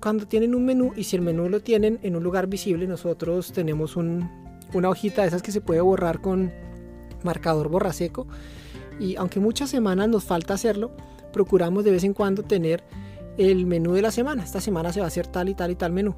Cuando 0.00 0.26
tienen 0.26 0.54
un 0.54 0.64
menú 0.64 0.92
y 0.96 1.04
si 1.04 1.16
el 1.16 1.22
menú 1.22 1.48
lo 1.48 1.60
tienen 1.60 1.98
en 2.02 2.16
un 2.16 2.22
lugar 2.22 2.46
visible, 2.46 2.86
nosotros 2.86 3.52
tenemos 3.52 3.96
una 3.96 4.88
hojita 4.88 5.22
de 5.22 5.28
esas 5.28 5.42
que 5.42 5.52
se 5.52 5.60
puede 5.60 5.80
borrar 5.80 6.20
con 6.20 6.52
marcador 7.22 7.68
borraseco 7.68 8.26
y 9.00 9.16
aunque 9.16 9.40
muchas 9.40 9.70
semanas 9.70 10.08
nos 10.08 10.24
falta 10.24 10.54
hacerlo, 10.54 10.92
procuramos 11.32 11.84
de 11.84 11.90
vez 11.90 12.04
en 12.04 12.14
cuando 12.14 12.42
tener 12.42 12.84
el 13.38 13.66
menú 13.66 13.92
de 13.92 14.02
la 14.02 14.10
semana. 14.10 14.44
Esta 14.44 14.60
semana 14.60 14.92
se 14.92 15.00
va 15.00 15.06
a 15.06 15.08
hacer 15.08 15.26
tal 15.26 15.48
y 15.48 15.54
tal 15.54 15.70
y 15.70 15.74
tal 15.74 15.92
menú. 15.92 16.14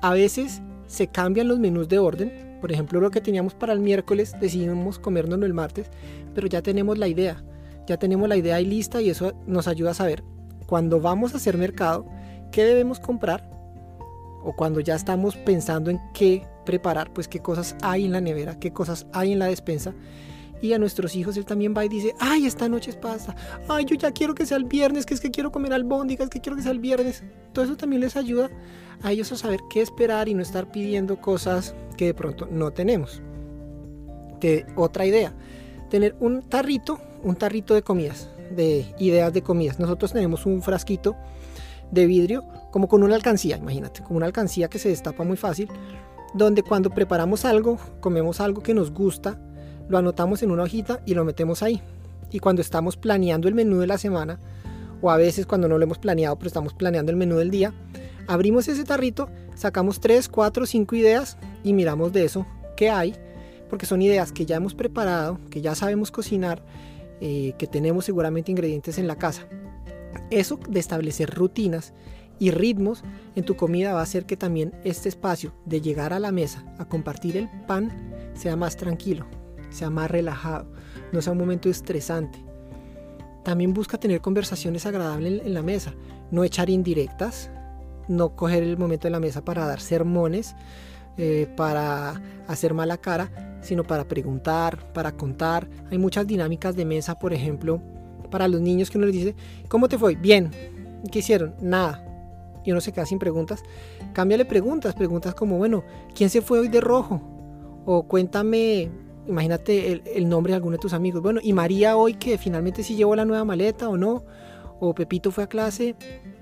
A 0.00 0.12
veces 0.12 0.60
se 0.86 1.06
cambian 1.06 1.48
los 1.48 1.58
menús 1.58 1.88
de 1.88 1.98
orden. 1.98 2.58
Por 2.60 2.70
ejemplo, 2.70 3.00
lo 3.00 3.10
que 3.10 3.20
teníamos 3.20 3.54
para 3.54 3.72
el 3.72 3.80
miércoles 3.80 4.34
decidimos 4.40 4.98
comérnoslo 4.98 5.46
el 5.46 5.54
martes, 5.54 5.90
pero 6.34 6.46
ya 6.48 6.62
tenemos 6.62 6.98
la 6.98 7.08
idea. 7.08 7.42
Ya 7.86 7.96
tenemos 7.96 8.28
la 8.28 8.36
idea 8.36 8.56
ahí 8.56 8.66
lista 8.66 9.00
y 9.00 9.10
eso 9.10 9.32
nos 9.46 9.66
ayuda 9.66 9.92
a 9.92 9.94
saber 9.94 10.22
cuando 10.72 11.00
vamos 11.00 11.34
a 11.34 11.36
hacer 11.36 11.58
mercado 11.58 12.06
qué 12.52 12.64
debemos 12.64 13.00
comprar 13.00 13.50
o 14.44 14.52
cuando 14.52 14.80
ya 14.80 14.94
estamos 14.94 15.36
pensando 15.36 15.90
en 15.90 16.00
qué 16.12 16.46
preparar, 16.64 17.12
pues 17.12 17.28
qué 17.28 17.40
cosas 17.40 17.76
hay 17.82 18.04
en 18.04 18.12
la 18.12 18.20
nevera, 18.20 18.58
qué 18.58 18.72
cosas 18.72 19.06
hay 19.12 19.32
en 19.32 19.38
la 19.38 19.46
despensa. 19.46 19.94
Y 20.60 20.74
a 20.74 20.78
nuestros 20.78 21.16
hijos 21.16 21.36
él 21.36 21.44
también 21.44 21.74
va 21.76 21.84
y 21.84 21.88
dice, 21.88 22.14
ay, 22.20 22.46
esta 22.46 22.68
noche 22.68 22.90
es 22.90 22.96
pasta, 22.96 23.34
ay, 23.68 23.84
yo 23.84 23.96
ya 23.96 24.12
quiero 24.12 24.34
que 24.34 24.46
sea 24.46 24.56
el 24.56 24.64
viernes, 24.64 25.06
que 25.06 25.14
es 25.14 25.20
que 25.20 25.32
quiero 25.32 25.50
comer 25.50 25.72
albóndigas, 25.72 26.30
que 26.30 26.40
quiero 26.40 26.56
que 26.56 26.62
sea 26.62 26.70
el 26.70 26.78
viernes. 26.78 27.24
Todo 27.52 27.64
eso 27.64 27.76
también 27.76 28.00
les 28.00 28.16
ayuda 28.16 28.48
a 29.02 29.10
ellos 29.10 29.32
a 29.32 29.36
saber 29.36 29.60
qué 29.68 29.80
esperar 29.80 30.28
y 30.28 30.34
no 30.34 30.42
estar 30.42 30.70
pidiendo 30.70 31.20
cosas 31.20 31.74
que 31.96 32.06
de 32.06 32.14
pronto 32.14 32.46
no 32.48 32.70
tenemos. 32.70 33.22
te, 34.38 34.66
otra 34.76 35.04
idea, 35.04 35.32
tener 35.90 36.14
un 36.20 36.42
tarrito, 36.42 37.00
un 37.24 37.34
tarrito 37.34 37.74
de 37.74 37.82
comidas, 37.82 38.28
de 38.54 38.86
ideas 38.98 39.32
de 39.32 39.42
comidas. 39.42 39.80
Nosotros 39.80 40.12
tenemos 40.12 40.46
un 40.46 40.62
frasquito 40.62 41.16
de 41.92 42.06
vidrio 42.06 42.44
como 42.72 42.88
con 42.88 43.04
una 43.04 43.14
alcancía, 43.14 43.58
imagínate, 43.58 44.02
como 44.02 44.16
una 44.16 44.26
alcancía 44.26 44.68
que 44.68 44.80
se 44.80 44.88
destapa 44.88 45.22
muy 45.22 45.36
fácil, 45.36 45.68
donde 46.34 46.62
cuando 46.62 46.90
preparamos 46.90 47.44
algo, 47.44 47.78
comemos 48.00 48.40
algo 48.40 48.62
que 48.62 48.74
nos 48.74 48.90
gusta, 48.90 49.38
lo 49.88 49.98
anotamos 49.98 50.42
en 50.42 50.50
una 50.50 50.64
hojita 50.64 51.00
y 51.06 51.14
lo 51.14 51.24
metemos 51.24 51.62
ahí. 51.62 51.82
Y 52.30 52.38
cuando 52.38 52.62
estamos 52.62 52.96
planeando 52.96 53.46
el 53.46 53.54
menú 53.54 53.78
de 53.78 53.86
la 53.86 53.98
semana, 53.98 54.40
o 55.02 55.10
a 55.10 55.16
veces 55.16 55.44
cuando 55.44 55.68
no 55.68 55.76
lo 55.76 55.84
hemos 55.84 55.98
planeado, 55.98 56.36
pero 56.36 56.46
estamos 56.46 56.72
planeando 56.72 57.12
el 57.12 57.18
menú 57.18 57.36
del 57.36 57.50
día, 57.50 57.74
abrimos 58.26 58.68
ese 58.68 58.84
tarrito, 58.84 59.28
sacamos 59.54 60.00
3, 60.00 60.28
4, 60.28 60.64
5 60.64 60.96
ideas 60.96 61.36
y 61.62 61.74
miramos 61.74 62.12
de 62.12 62.24
eso 62.24 62.46
qué 62.74 62.88
hay, 62.88 63.14
porque 63.68 63.84
son 63.84 64.00
ideas 64.00 64.32
que 64.32 64.46
ya 64.46 64.56
hemos 64.56 64.74
preparado, 64.74 65.38
que 65.50 65.60
ya 65.60 65.74
sabemos 65.74 66.10
cocinar, 66.10 66.62
eh, 67.20 67.52
que 67.58 67.66
tenemos 67.66 68.06
seguramente 68.06 68.50
ingredientes 68.50 68.96
en 68.96 69.06
la 69.06 69.16
casa. 69.16 69.46
Eso 70.32 70.58
de 70.66 70.80
establecer 70.80 71.28
rutinas 71.28 71.92
y 72.38 72.52
ritmos 72.52 73.04
en 73.36 73.44
tu 73.44 73.54
comida 73.54 73.92
va 73.92 74.00
a 74.00 74.04
hacer 74.04 74.24
que 74.24 74.38
también 74.38 74.72
este 74.82 75.10
espacio 75.10 75.52
de 75.66 75.82
llegar 75.82 76.14
a 76.14 76.18
la 76.18 76.32
mesa 76.32 76.64
a 76.78 76.86
compartir 76.86 77.36
el 77.36 77.50
pan 77.66 77.92
sea 78.32 78.56
más 78.56 78.78
tranquilo, 78.78 79.26
sea 79.68 79.90
más 79.90 80.10
relajado, 80.10 80.72
no 81.12 81.20
sea 81.20 81.34
un 81.34 81.38
momento 81.38 81.68
estresante. 81.68 82.42
También 83.44 83.74
busca 83.74 83.98
tener 83.98 84.22
conversaciones 84.22 84.86
agradables 84.86 85.42
en 85.44 85.52
la 85.52 85.62
mesa, 85.62 85.92
no 86.30 86.44
echar 86.44 86.70
indirectas, 86.70 87.50
no 88.08 88.34
coger 88.34 88.62
el 88.62 88.78
momento 88.78 89.08
de 89.08 89.12
la 89.12 89.20
mesa 89.20 89.44
para 89.44 89.66
dar 89.66 89.80
sermones, 89.80 90.56
eh, 91.18 91.46
para 91.58 92.22
hacer 92.48 92.72
mala 92.72 92.96
cara, 92.96 93.58
sino 93.60 93.84
para 93.84 94.08
preguntar, 94.08 94.94
para 94.94 95.12
contar. 95.12 95.68
Hay 95.90 95.98
muchas 95.98 96.26
dinámicas 96.26 96.74
de 96.74 96.86
mesa, 96.86 97.18
por 97.18 97.34
ejemplo, 97.34 97.82
para 98.32 98.48
los 98.48 98.60
niños 98.60 98.90
que 98.90 98.98
uno 98.98 99.06
les 99.06 99.14
dice, 99.14 99.36
¿cómo 99.68 99.88
te 99.88 99.98
fue? 99.98 100.16
Bien. 100.16 100.50
¿Qué 101.12 101.20
hicieron? 101.20 101.54
Nada. 101.60 102.04
Y 102.64 102.72
uno 102.72 102.80
se 102.80 102.90
queda 102.90 103.06
sin 103.06 103.18
preguntas. 103.18 103.62
Cámbiale 104.12 104.44
preguntas, 104.44 104.94
preguntas 104.94 105.34
como, 105.34 105.58
bueno, 105.58 105.84
¿quién 106.14 106.30
se 106.30 106.40
fue 106.40 106.58
hoy 106.58 106.68
de 106.68 106.80
rojo? 106.80 107.20
O 107.84 108.04
cuéntame, 108.04 108.90
imagínate 109.28 110.02
el, 110.16 110.28
nombre 110.28 110.52
de 110.52 110.56
alguno 110.56 110.76
de 110.76 110.80
tus 110.80 110.94
amigos. 110.94 111.22
Bueno, 111.22 111.40
¿y 111.42 111.52
María 111.52 111.96
hoy 111.96 112.14
que 112.14 112.38
finalmente 112.38 112.82
sí 112.82 112.96
llevó 112.96 113.14
la 113.14 113.24
nueva 113.24 113.44
maleta 113.44 113.88
o 113.88 113.96
no? 113.96 114.24
O 114.80 114.94
Pepito 114.94 115.30
fue 115.30 115.44
a 115.44 115.48
clase. 115.48 115.94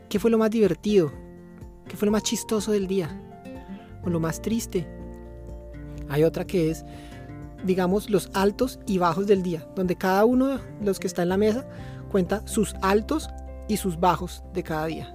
¿Qué 0.08 0.18
fue 0.18 0.30
lo 0.30 0.38
más 0.38 0.50
divertido? 0.50 1.12
¿Qué 1.88 1.96
fue 1.96 2.06
lo 2.06 2.12
más 2.12 2.22
chistoso 2.22 2.70
del 2.72 2.86
día? 2.86 3.20
O 4.04 4.10
lo 4.10 4.20
más 4.20 4.40
triste. 4.40 4.86
Hay 6.08 6.22
otra 6.22 6.46
que 6.46 6.70
es, 6.70 6.84
digamos, 7.64 8.10
los 8.10 8.30
altos 8.34 8.78
y 8.86 8.98
bajos 8.98 9.26
del 9.26 9.42
día, 9.42 9.66
donde 9.76 9.96
cada 9.96 10.24
uno 10.24 10.48
de 10.48 10.60
los 10.82 10.98
que 10.98 11.06
está 11.06 11.22
en 11.22 11.28
la 11.28 11.36
mesa 11.36 11.66
cuenta 12.10 12.46
sus 12.46 12.74
altos 12.82 13.28
y 13.68 13.76
sus 13.76 13.98
bajos 13.98 14.42
de 14.52 14.62
cada 14.62 14.86
día, 14.86 15.14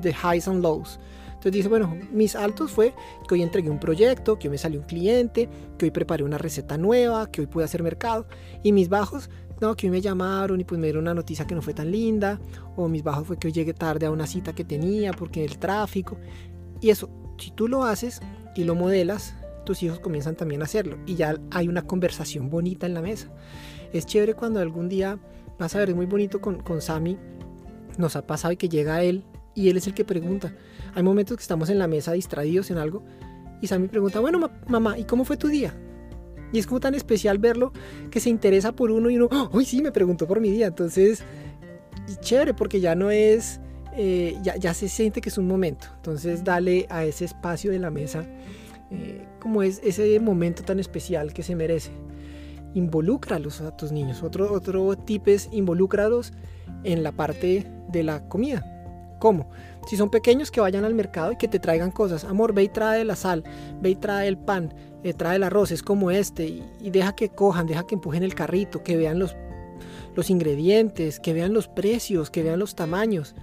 de 0.00 0.10
highs 0.10 0.48
and 0.48 0.62
lows. 0.62 0.98
Entonces 1.38 1.52
dice, 1.52 1.68
bueno, 1.68 1.96
mis 2.10 2.34
altos 2.34 2.72
fue 2.72 2.92
que 3.28 3.34
hoy 3.34 3.42
entregué 3.42 3.70
un 3.70 3.78
proyecto, 3.78 4.40
que 4.40 4.48
hoy 4.48 4.52
me 4.52 4.58
salió 4.58 4.80
un 4.80 4.86
cliente, 4.86 5.48
que 5.78 5.86
hoy 5.86 5.90
preparé 5.92 6.24
una 6.24 6.36
receta 6.36 6.76
nueva, 6.76 7.30
que 7.30 7.40
hoy 7.40 7.46
pude 7.46 7.62
hacer 7.62 7.80
mercado. 7.80 8.26
Y 8.64 8.72
mis 8.72 8.88
bajos, 8.88 9.30
no, 9.60 9.76
que 9.76 9.86
hoy 9.86 9.92
me 9.92 10.00
llamaron 10.00 10.60
y 10.60 10.64
pues 10.64 10.80
me 10.80 10.88
dieron 10.88 11.04
una 11.04 11.14
noticia 11.14 11.46
que 11.46 11.54
no 11.54 11.62
fue 11.62 11.74
tan 11.74 11.92
linda. 11.92 12.40
O 12.74 12.88
mis 12.88 13.04
bajos 13.04 13.24
fue 13.28 13.38
que 13.38 13.46
hoy 13.46 13.52
llegué 13.52 13.72
tarde 13.72 14.06
a 14.06 14.10
una 14.10 14.26
cita 14.26 14.52
que 14.52 14.64
tenía 14.64 15.12
porque 15.12 15.44
el 15.44 15.58
tráfico. 15.58 16.18
Y 16.80 16.90
eso, 16.90 17.08
si 17.38 17.52
tú 17.52 17.68
lo 17.68 17.84
haces 17.84 18.20
y 18.56 18.64
lo 18.64 18.74
modelas, 18.74 19.36
tus 19.68 19.82
hijos 19.82 20.00
comienzan 20.00 20.34
también 20.34 20.62
a 20.62 20.64
hacerlo 20.64 20.96
y 21.04 21.14
ya 21.14 21.38
hay 21.50 21.68
una 21.68 21.82
conversación 21.82 22.48
bonita 22.48 22.86
en 22.86 22.94
la 22.94 23.02
mesa. 23.02 23.28
Es 23.92 24.06
chévere 24.06 24.32
cuando 24.32 24.60
algún 24.60 24.88
día, 24.88 25.18
vas 25.58 25.76
a 25.76 25.80
ver, 25.80 25.90
es 25.90 25.94
muy 25.94 26.06
bonito 26.06 26.40
con, 26.40 26.58
con 26.60 26.80
Sammy, 26.80 27.18
nos 27.98 28.16
ha 28.16 28.26
pasado 28.26 28.52
y 28.52 28.56
que 28.56 28.70
llega 28.70 29.02
él 29.02 29.24
y 29.54 29.68
él 29.68 29.76
es 29.76 29.86
el 29.86 29.92
que 29.92 30.06
pregunta. 30.06 30.54
Hay 30.94 31.02
momentos 31.02 31.36
que 31.36 31.42
estamos 31.42 31.68
en 31.68 31.78
la 31.78 31.86
mesa 31.86 32.12
distraídos 32.12 32.70
en 32.70 32.78
algo 32.78 33.04
y 33.60 33.66
Sammy 33.66 33.88
pregunta, 33.88 34.20
bueno 34.20 34.50
mamá, 34.68 34.98
¿y 34.98 35.04
cómo 35.04 35.26
fue 35.26 35.36
tu 35.36 35.48
día? 35.48 35.78
Y 36.50 36.58
es 36.58 36.66
como 36.66 36.80
tan 36.80 36.94
especial 36.94 37.36
verlo 37.36 37.74
que 38.10 38.18
se 38.18 38.30
interesa 38.30 38.72
por 38.72 38.90
uno 38.90 39.10
y 39.10 39.18
uno, 39.18 39.28
uy, 39.52 39.66
sí, 39.66 39.82
me 39.82 39.92
preguntó 39.92 40.26
por 40.26 40.40
mi 40.40 40.50
día. 40.50 40.68
Entonces, 40.68 41.22
chévere 42.20 42.54
porque 42.54 42.80
ya 42.80 42.94
no 42.94 43.10
es, 43.10 43.60
eh, 43.98 44.34
ya, 44.42 44.56
ya 44.56 44.72
se 44.72 44.88
siente 44.88 45.20
que 45.20 45.28
es 45.28 45.36
un 45.36 45.46
momento. 45.46 45.88
Entonces, 45.96 46.42
dale 46.42 46.86
a 46.88 47.04
ese 47.04 47.26
espacio 47.26 47.70
de 47.70 47.80
la 47.80 47.90
mesa 47.90 48.26
eh, 48.90 49.26
como 49.40 49.62
es 49.62 49.80
ese 49.84 50.18
momento 50.20 50.62
tan 50.62 50.78
especial 50.78 51.32
que 51.32 51.42
se 51.42 51.54
merece. 51.54 51.90
Involúcralos 52.74 53.60
a 53.60 53.76
tus 53.76 53.92
niños. 53.92 54.22
Otro, 54.22 54.52
otro 54.52 54.96
tip 54.96 55.28
es 55.28 55.48
involúcralos 55.52 56.32
en 56.84 57.02
la 57.02 57.12
parte 57.12 57.66
de 57.88 58.02
la 58.02 58.28
comida. 58.28 58.64
¿Cómo? 59.18 59.50
Si 59.88 59.96
son 59.96 60.10
pequeños, 60.10 60.50
que 60.50 60.60
vayan 60.60 60.84
al 60.84 60.94
mercado 60.94 61.32
y 61.32 61.36
que 61.36 61.48
te 61.48 61.58
traigan 61.58 61.90
cosas. 61.90 62.24
Amor, 62.24 62.54
ve 62.54 62.64
y 62.64 62.68
trae 62.68 63.04
la 63.04 63.16
sal, 63.16 63.42
ve 63.80 63.90
y 63.90 63.96
trae 63.96 64.28
el 64.28 64.38
pan, 64.38 64.72
eh, 65.02 65.12
trae 65.12 65.36
el 65.36 65.42
arroz, 65.42 65.72
es 65.72 65.82
como 65.82 66.10
este. 66.10 66.46
Y, 66.46 66.64
y, 66.80 66.90
deja 66.90 67.14
que 67.14 67.30
cojan, 67.30 67.66
deja 67.66 67.86
que 67.86 67.96
empujen 67.96 68.22
el 68.22 68.34
carrito, 68.34 68.84
que 68.84 68.96
vean 68.96 69.18
los, 69.18 69.34
los 70.14 70.30
ingredientes, 70.30 71.18
que 71.18 71.32
vean 71.32 71.52
los 71.52 71.68
precios, 71.68 72.30
que 72.30 72.42
vean 72.42 72.58
los 72.58 72.74
tamaños. 72.74 73.34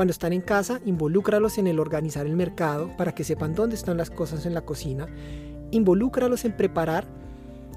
Cuando 0.00 0.12
están 0.12 0.32
en 0.32 0.40
casa, 0.40 0.80
involúcralos 0.86 1.58
en 1.58 1.66
el 1.66 1.78
organizar 1.78 2.24
el 2.24 2.34
mercado 2.34 2.88
para 2.96 3.14
que 3.14 3.22
sepan 3.22 3.54
dónde 3.54 3.76
están 3.76 3.98
las 3.98 4.08
cosas 4.08 4.46
en 4.46 4.54
la 4.54 4.62
cocina. 4.62 5.06
Involúcralos 5.72 6.46
en 6.46 6.56
preparar. 6.56 7.06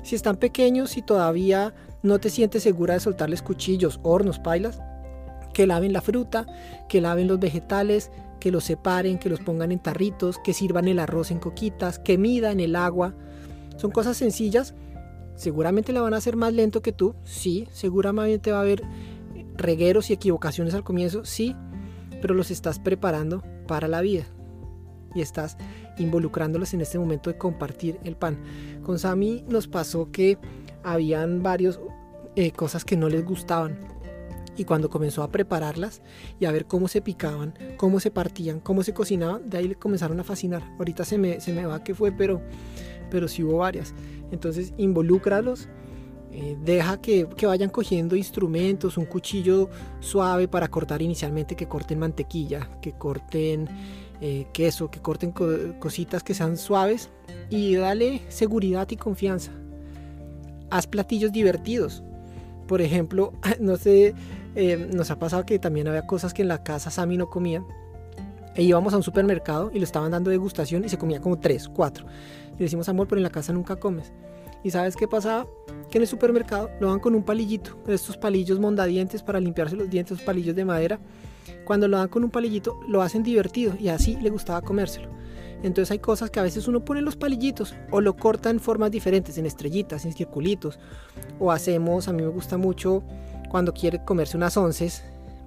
Si 0.03 0.15
están 0.15 0.38
pequeños 0.38 0.96
y 0.96 1.01
todavía 1.01 1.74
no 2.01 2.20
te 2.20 2.30
sientes 2.30 2.63
segura 2.63 2.94
de 2.94 3.01
soltarles 3.01 3.42
cuchillos, 3.42 4.00
hornos, 4.03 4.39
pailas, 4.39 4.80
que 5.53 5.68
laven 5.68 5.92
la 5.92 6.00
fruta, 6.00 6.46
que 6.88 7.01
laven 7.01 7.27
los 7.27 7.42
vegetales, 7.42 8.10
que 8.39 8.51
los 8.51 8.63
separen, 8.63 9.20
que 9.20 9.27
los 9.27 9.42
pongan 9.42 9.74
en 9.74 9.80
tarritos, 9.80 10.39
que 10.46 10.53
sirvan 10.53 10.88
el 10.88 11.00
arroz 11.00 11.30
en 11.30 11.39
coquitas, 11.39 12.00
que 12.00 12.18
midan 12.18 12.62
el 12.62 12.77
agua. 12.77 13.13
Son 13.75 13.92
cosas 13.92 14.15
sencillas. 14.15 14.75
Seguramente 15.36 15.92
la 15.92 16.00
van 16.00 16.13
a 16.13 16.20
hacer 16.20 16.38
más 16.38 16.53
lento 16.53 16.82
que 16.82 16.94
tú, 16.94 17.15
sí. 17.25 17.68
Seguramente 17.74 18.53
va 18.53 18.60
a 18.60 18.62
haber 18.62 18.82
regueros 19.58 20.10
y 20.10 20.13
equivocaciones 20.13 20.74
al 20.74 20.86
comienzo, 20.86 21.25
sí 21.25 21.53
pero 22.24 22.36
los 22.36 22.51
estás 22.51 22.80
preparando 22.80 23.44
para 23.68 23.89
la 23.89 24.00
vida 24.00 24.24
y 25.13 25.20
estás 25.20 25.58
involucrándolos 25.98 26.74
en 26.74 26.80
este 26.80 26.98
momento 26.98 27.30
de 27.30 27.38
compartir 27.38 28.00
el 28.06 28.15
pan. 28.15 28.38
Con 28.82 28.98
Sami 28.98 29.44
nos 29.50 29.68
pasó 29.68 30.10
que 30.10 30.38
habían 30.86 31.44
varias 31.44 31.82
eh, 32.38 32.51
cosas 32.51 32.86
que 32.86 32.96
no 32.96 33.10
les 33.10 33.25
gustaban 33.25 33.77
y 34.56 34.63
cuando 34.63 34.89
comenzó 34.89 35.22
a 35.22 35.32
prepararlas 35.32 36.01
y 36.39 36.46
a 36.46 36.53
ver 36.53 36.65
cómo 36.65 36.88
se 36.88 37.01
picaban, 37.01 37.56
cómo 37.75 38.00
se 38.00 38.10
partían, 38.10 38.62
cómo 38.62 38.84
se 38.84 38.94
cocinaban, 38.94 39.50
de 39.50 39.58
ahí 39.58 39.68
le 39.68 39.75
comenzaron 39.75 40.18
a 40.22 40.24
fascinar. 40.24 40.63
Ahorita 40.80 41.03
se 41.03 41.18
me, 41.18 41.42
se 41.42 41.51
me 41.51 41.65
va 41.65 41.84
qué 41.84 41.94
fue, 41.94 42.13
pero, 42.13 42.42
pero 43.12 43.27
sí 43.27 43.44
hubo 43.44 43.58
varias. 43.58 43.94
Entonces 44.32 44.74
involúcralos 44.77 45.68
eh, 46.35 46.57
deja 46.59 46.99
que, 46.99 47.27
vayan 47.43 47.69
cogiendo 47.69 48.15
instrumentos, 48.15 48.97
un 48.97 49.05
cuchillo 49.05 49.69
suave 49.99 50.47
para 50.47 50.67
cortar 50.67 51.03
inicialmente, 51.03 51.55
que 51.55 51.67
corten 51.67 51.99
mantequilla, 51.99 52.67
que 52.81 52.93
corten 52.93 53.69
eh, 54.19 54.47
queso, 54.51 54.89
que 54.89 54.99
corten 54.99 55.31
cositas 55.31 56.23
que 56.23 56.33
sean 56.33 56.57
suaves 56.57 57.11
y 57.51 57.75
dale 57.75 58.23
seguridad 58.29 58.89
y 58.89 58.95
confianza. 58.95 59.51
Haz 60.71 60.87
platillos 60.87 61.31
divertidos. 61.31 62.01
Por 62.67 62.81
ejemplo, 62.81 63.33
no 63.59 63.77
sé, 63.77 64.15
eh, 64.55 64.89
nos 64.91 65.11
ha 65.11 65.19
pasado 65.19 65.45
que 65.45 65.59
también 65.59 65.87
había 65.87 66.07
cosas 66.07 66.33
que 66.33 66.41
en 66.41 66.47
la 66.47 66.63
casa 66.63 66.89
Sammy 66.89 67.15
no 67.15 67.29
comía. 67.29 67.63
E 68.55 68.63
íbamos 68.63 68.91
a 68.95 68.97
un 68.97 69.03
supermercado 69.03 69.69
y 69.71 69.77
le 69.77 69.85
estaban 69.85 70.09
dando 70.09 70.31
degustación 70.31 70.83
y 70.83 70.89
se 70.89 70.97
comía 70.97 71.21
como 71.21 71.37
tres, 71.37 71.69
cuatro. 71.69 72.07
Y 72.55 72.57
le 72.57 72.65
decimos, 72.65 72.89
amor, 72.89 73.07
pero 73.07 73.19
en 73.19 73.23
la 73.23 73.29
casa 73.29 73.53
nunca 73.53 73.75
comes. 73.75 74.11
¿Y 74.63 74.72
sabes 74.72 74.96
qué 74.96 75.08
pasaba? 75.08 75.48
Que 75.89 75.98
en 75.98 76.03
el 76.03 76.08
supermercado 76.08 76.70
lo 76.79 76.89
dan 76.89 77.00
con 77.00 77.15
un 77.15 77.24
palillito, 77.24 77.77
estos 77.88 78.17
palillos 78.17 78.60
mondadientes 78.60 79.22
para 79.22 79.39
limpiarse 79.39 79.75
los 79.75 79.89
dientes, 79.89 80.22
palillos 80.22 80.55
de 80.55 80.65
madera. 80.65 81.00
Cuando 81.65 81.88
lo 81.88 81.98
dan 81.98 82.08
con 82.08 82.24
un 82.24 82.32
palillito, 82.32 82.79
lo 82.88 83.01
hacen 83.01 83.24
divertido 83.24 83.75
y 83.79 83.89
así 83.89 84.17
le 84.22 84.29
gustaba 84.29 84.62
comérselo. 84.62 85.10
Entonces 85.63 85.91
hay 85.91 86.00
cosas 86.00 86.29
que 86.29 86.39
a 86.39 86.43
veces 86.43 86.67
uno 86.67 86.84
pone 86.84 87.01
los 87.01 87.15
palillitos 87.15 87.74
o 87.89 88.01
lo 88.01 88.15
corta 88.15 88.50
en 88.50 88.60
formas 88.60 88.91
diferentes, 88.91 89.38
en 89.38 89.46
estrellitas, 89.46 90.05
en 90.05 90.13
circulitos. 90.13 90.77
O 91.39 91.51
hacemos, 91.51 92.08
a 92.08 92.13
mí 92.13 92.22
me 92.22 92.27
gusta 92.27 92.58
mucho 92.58 93.03
cuando 93.50 93.74
quiere 93.74 94.03
comerse 94.03 94.36
unas 94.36 94.58
onces, 94.58 95.03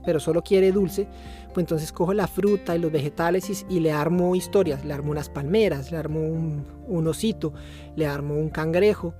pero 0.07 0.21
solo 0.21 0.43
quiere 0.43 0.71
dulce, 0.73 1.09
pues 1.53 1.65
entonces 1.65 1.93
cojo 1.93 2.15
la 2.15 2.29
fruta 2.29 2.77
y 2.77 2.79
los 2.79 2.93
vegetales 2.93 3.67
y, 3.69 3.81
le 3.81 3.91
armo 3.91 4.37
historias, 4.37 4.85
le 4.85 4.95
armo 4.95 5.11
unas 5.11 5.29
palmeras, 5.29 5.91
le 5.91 5.99
armo 5.99 6.21
un, 6.21 6.65
un, 6.87 7.09
osito, 7.09 7.53
le 7.97 8.07
armo 8.07 8.35
un 8.35 8.49
cangrejo. 8.49 9.15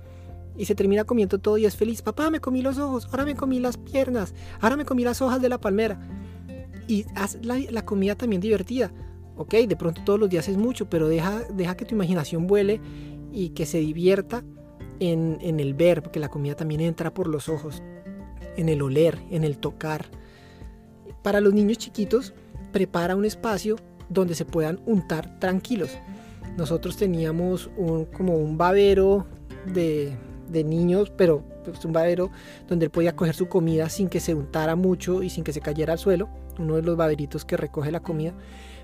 Y 0.55 0.65
se 0.65 0.73
termina 0.73 1.03
comiendo 1.03 1.37
todo 1.37 1.59
y 1.59 1.65
es 1.65 1.75
feliz. 1.75 2.01
Papá, 2.01 2.31
me 2.31 2.39
comí 2.39 2.63
los 2.63 2.79
ojos, 2.79 3.07
ahora 3.11 3.25
me 3.25 3.35
comí 3.35 3.59
las 3.59 3.77
piernas, 3.77 4.33
ahora 4.59 4.75
me 4.75 4.85
comí 4.85 5.03
las 5.03 5.21
hojas 5.21 5.39
de 5.41 5.49
la 5.49 5.59
palmera. 5.59 5.99
Y 6.87 7.05
haz 7.15 7.37
la, 7.43 7.59
la 7.69 7.85
comida 7.85 8.15
también 8.15 8.41
divertida. 8.41 8.91
Ok, 9.35 9.53
de 9.53 9.75
pronto 9.75 10.01
todos 10.03 10.19
los 10.19 10.29
días 10.29 10.47
es 10.47 10.57
mucho, 10.57 10.89
pero 10.89 11.07
deja, 11.09 11.41
deja 11.53 11.75
que 11.75 11.85
tu 11.85 11.93
imaginación 11.93 12.47
vuele 12.47 12.81
y 13.31 13.49
que 13.49 13.67
se 13.67 13.77
divierta 13.79 14.43
en, 14.99 15.37
en 15.41 15.59
el 15.59 15.73
ver, 15.73 16.01
porque 16.01 16.19
la 16.19 16.29
comida 16.29 16.55
también 16.55 16.81
entra 16.81 17.13
por 17.13 17.27
los 17.27 17.49
ojos, 17.49 17.83
en 18.55 18.69
el 18.69 18.81
oler, 18.81 19.19
en 19.29 19.43
el 19.43 19.57
tocar. 19.57 20.05
Para 21.27 21.41
los 21.41 21.53
niños 21.53 21.77
chiquitos, 21.77 22.33
prepara 22.71 23.13
un 23.13 23.25
espacio 23.25 23.75
donde 24.07 24.33
se 24.33 24.45
puedan 24.45 24.79
untar 24.85 25.37
tranquilos. 25.41 25.89
Nosotros 26.55 26.95
teníamos 26.95 27.69
un, 27.75 28.05
como 28.05 28.37
un 28.37 28.57
babero 28.57 29.27
de, 29.65 30.15
niños, 30.49 31.11
pero 31.17 31.43
pues, 31.65 31.83
un 31.83 31.91
babero 31.91 32.31
donde 32.69 32.85
él 32.85 32.91
podía 32.91 33.13
coger 33.13 33.35
su 33.35 33.49
comida 33.49 33.89
sin 33.89 34.07
que 34.07 34.21
se 34.21 34.35
untara 34.35 34.77
mucho 34.77 35.21
y 35.21 35.29
sin 35.29 35.43
que 35.43 35.51
se 35.51 35.59
cayera 35.59 35.91
al 35.91 35.99
suelo, 35.99 36.29
uno 36.59 36.77
de 36.77 36.81
los 36.81 36.95
baberitos 36.95 37.43
que 37.43 37.57
recoge 37.57 37.91
la 37.91 37.99
comida, 37.99 38.33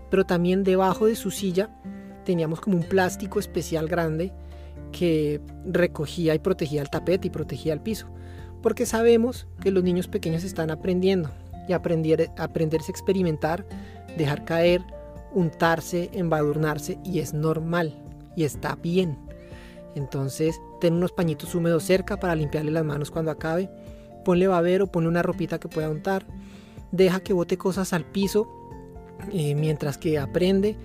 pero 0.10 0.26
también 0.26 0.66
debajo 0.66 1.06
de 1.06 1.16
su 1.16 1.32
silla 1.32 1.70
teníamos 2.26 2.60
como 2.60 2.76
un 2.76 2.84
plástico 2.84 3.40
especial 3.40 3.88
grande 3.88 4.34
que 4.92 5.40
recogía 5.66 6.36
y 6.36 6.40
protegía 6.40 6.82
el 6.82 6.90
tapete 6.90 7.28
y 7.28 7.32
protegía 7.32 7.72
el 7.72 7.80
piso, 7.80 8.08
porque 8.62 8.86
sabemos 8.86 9.48
que 9.62 9.72
los 9.72 9.86
niños 9.86 10.10
pequeños 10.10 10.44
están 10.44 10.72
aprendiendo 10.72 11.30
y 11.68 11.74
aprender, 11.74 12.30
aprenderse 12.38 12.92
a 12.92 12.94
experimentar, 12.94 13.66
dejar 14.18 14.46
caer, 14.46 14.82
untarse, 15.34 16.10
embadurnarse 16.14 17.00
y 17.04 17.20
es 17.20 17.34
normal 17.34 17.94
y 18.36 18.44
está 18.44 18.76
bien. 18.76 19.18
Entonces, 19.96 20.60
ten 20.82 20.96
unos 20.96 21.12
pañitos 21.12 21.54
húmedos 21.54 21.84
cerca 21.84 22.18
para 22.18 22.36
limpiarle 22.36 22.72
las 22.72 22.86
manos 22.86 23.12
cuando 23.12 23.32
acabe. 23.32 23.70
Ponle 24.26 24.48
babero, 24.48 24.88
ponle 24.88 25.10
una 25.10 25.22
ropita 25.22 25.60
que 25.60 25.68
pueda 25.68 25.90
untar. 25.90 26.26
Deja 26.92 27.20
que 27.20 27.34
bote 27.34 27.58
cosas 27.58 27.94
al 27.94 28.06
piso 28.06 28.48
eh, 29.32 29.56
mientras 29.56 29.98
que 29.98 30.18
aprende. 30.18 30.78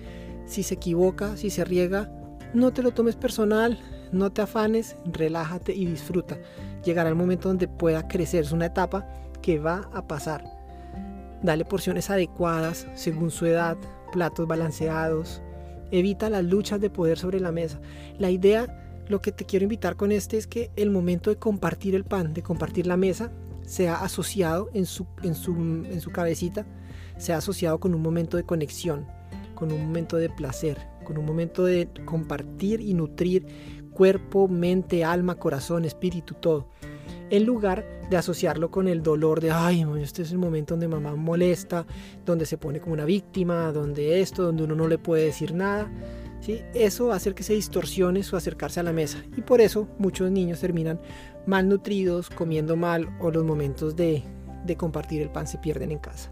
Si 0.45 0.63
se 0.63 0.75
equivoca, 0.75 1.37
si 1.37 1.49
se 1.49 1.65
riega, 1.65 2.11
no 2.53 2.71
te 2.71 2.81
lo 2.81 2.91
tomes 2.91 3.15
personal, 3.15 3.79
no 4.11 4.31
te 4.31 4.41
afanes, 4.41 4.95
relájate 5.05 5.73
y 5.73 5.85
disfruta. 5.85 6.37
Llegará 6.83 7.09
el 7.09 7.15
momento 7.15 7.49
donde 7.49 7.67
pueda 7.67 8.07
crecer. 8.07 8.43
Es 8.43 8.51
una 8.51 8.67
etapa 8.67 9.07
que 9.41 9.59
va 9.59 9.89
a 9.93 10.07
pasar. 10.07 10.58
Dale 11.43 11.65
porciones 11.65 12.09
adecuadas 12.09 12.87
según 12.95 13.31
su 13.31 13.45
edad, 13.45 13.77
platos 14.11 14.47
balanceados. 14.47 15.41
Evita 15.91 16.29
las 16.29 16.43
luchas 16.43 16.81
de 16.81 16.89
poder 16.89 17.17
sobre 17.17 17.39
la 17.39 17.51
mesa. 17.51 17.79
La 18.17 18.29
idea 18.29 19.03
lo 19.07 19.21
que 19.21 19.31
te 19.31 19.45
quiero 19.45 19.63
invitar 19.63 19.95
con 19.95 20.11
este 20.11 20.37
es 20.37 20.45
que 20.45 20.71
el 20.75 20.91
momento 20.91 21.31
de 21.31 21.37
compartir 21.37 21.95
el 21.95 22.05
pan, 22.05 22.33
de 22.33 22.43
compartir 22.43 22.85
la 22.85 22.95
mesa, 22.95 23.31
sea 23.65 23.95
asociado 23.95 24.69
en 24.73 24.85
su, 24.85 25.07
en 25.23 25.33
su, 25.33 25.53
en 25.55 25.99
su 25.99 26.11
cabecita, 26.11 26.65
sea 27.17 27.37
asociado 27.37 27.79
con 27.79 27.95
un 27.95 28.01
momento 28.01 28.37
de 28.37 28.43
conexión, 28.43 29.07
con 29.55 29.71
un 29.71 29.83
momento 29.85 30.17
de 30.17 30.29
placer, 30.29 30.77
con 31.03 31.17
un 31.17 31.25
momento 31.25 31.65
de 31.65 31.89
compartir 32.05 32.81
y 32.81 32.93
nutrir 32.93 33.47
cuerpo, 33.91 34.47
mente, 34.47 35.03
alma, 35.03 35.35
corazón, 35.35 35.85
espíritu, 35.85 36.35
todo. 36.35 36.69
En 37.29 37.45
lugar 37.45 37.85
de 38.09 38.17
asociarlo 38.17 38.71
con 38.71 38.87
el 38.87 39.03
dolor 39.03 39.39
de, 39.39 39.51
ay, 39.51 39.85
este 40.01 40.23
es 40.23 40.31
el 40.31 40.39
momento 40.39 40.73
donde 40.73 40.87
mamá 40.87 41.15
molesta, 41.15 41.85
donde 42.25 42.45
se 42.45 42.57
pone 42.57 42.79
como 42.79 42.93
una 42.93 43.05
víctima, 43.05 43.71
donde 43.71 44.21
esto, 44.21 44.43
donde 44.43 44.63
uno 44.63 44.75
no 44.75 44.87
le 44.87 44.97
puede 44.97 45.25
decir 45.25 45.53
nada 45.53 45.89
eso 46.73 47.07
va 47.07 47.13
a 47.13 47.17
hacer 47.17 47.35
que 47.35 47.43
se 47.43 47.53
distorsione 47.53 48.23
su 48.23 48.35
acercarse 48.35 48.79
a 48.79 48.83
la 48.83 48.93
mesa 48.93 49.19
y 49.35 49.41
por 49.41 49.61
eso 49.61 49.87
muchos 49.97 50.31
niños 50.31 50.59
terminan 50.59 50.99
malnutridos, 51.45 52.29
comiendo 52.29 52.75
mal 52.75 53.09
o 53.19 53.31
los 53.31 53.43
momentos 53.43 53.95
de, 53.95 54.23
de 54.65 54.75
compartir 54.77 55.21
el 55.21 55.29
pan 55.29 55.47
se 55.47 55.57
pierden 55.57 55.91
en 55.91 55.99
casa. 55.99 56.31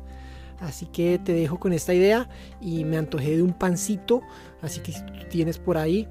Así 0.59 0.87
que 0.87 1.19
te 1.19 1.33
dejo 1.33 1.59
con 1.59 1.71
esta 1.71 1.93
idea 1.93 2.29
y 2.61 2.83
me 2.83 2.97
antojé 2.97 3.35
de 3.35 3.43
un 3.43 3.53
pancito, 3.53 4.21
así 4.61 4.79
que 4.79 4.91
si 4.91 5.01
tienes 5.29 5.59
por 5.59 5.77
ahí, 5.77 6.07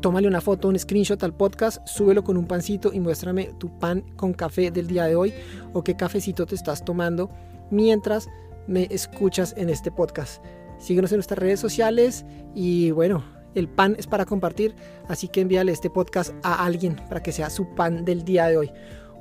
tómale 0.00 0.28
una 0.28 0.40
foto, 0.40 0.68
un 0.68 0.78
screenshot 0.78 1.22
al 1.22 1.34
podcast, 1.34 1.86
súbelo 1.86 2.24
con 2.24 2.36
un 2.36 2.46
pancito 2.46 2.92
y 2.92 3.00
muéstrame 3.00 3.50
tu 3.58 3.78
pan 3.78 4.02
con 4.16 4.32
café 4.32 4.70
del 4.70 4.86
día 4.86 5.04
de 5.04 5.16
hoy 5.16 5.32
o 5.72 5.82
qué 5.82 5.96
cafecito 5.96 6.46
te 6.46 6.54
estás 6.54 6.84
tomando 6.84 7.30
mientras 7.70 8.28
me 8.66 8.86
escuchas 8.90 9.54
en 9.56 9.70
este 9.70 9.90
podcast. 9.90 10.42
Síguenos 10.78 11.12
en 11.12 11.18
nuestras 11.18 11.38
redes 11.38 11.60
sociales 11.60 12.24
y 12.54 12.90
bueno, 12.90 13.24
el 13.54 13.68
pan 13.68 13.94
es 13.98 14.06
para 14.06 14.24
compartir, 14.24 14.74
así 15.08 15.28
que 15.28 15.40
envíale 15.40 15.72
este 15.72 15.90
podcast 15.90 16.34
a 16.42 16.64
alguien 16.64 16.96
para 17.08 17.22
que 17.22 17.32
sea 17.32 17.50
su 17.50 17.74
pan 17.74 18.04
del 18.04 18.24
día 18.24 18.46
de 18.46 18.56
hoy. 18.56 18.72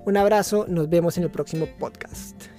Un 0.06 0.17
abrazo, 0.17 0.65
nos 0.67 0.89
vemos 0.89 1.17
en 1.17 1.23
el 1.23 1.32
próximo 1.32 1.67
podcast. 1.80 2.53